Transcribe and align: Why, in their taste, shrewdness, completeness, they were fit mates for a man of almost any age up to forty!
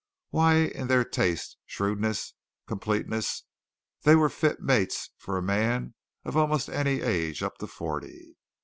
Why, 0.31 0.55
in 0.55 0.87
their 0.87 1.03
taste, 1.05 1.57
shrewdness, 1.67 2.33
completeness, 2.65 3.43
they 4.01 4.15
were 4.15 4.29
fit 4.29 4.59
mates 4.59 5.11
for 5.15 5.37
a 5.37 5.43
man 5.43 5.93
of 6.25 6.35
almost 6.35 6.69
any 6.69 7.01
age 7.01 7.43
up 7.43 7.59
to 7.59 7.67
forty! 7.67 8.35